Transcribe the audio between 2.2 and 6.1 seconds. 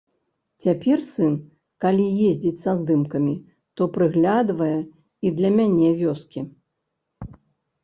ездзіць са здымкамі, то прыглядвае і для мяне